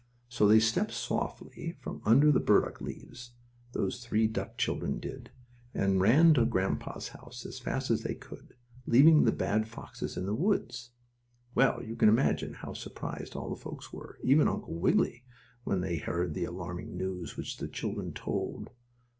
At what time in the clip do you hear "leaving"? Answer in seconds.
8.87-9.25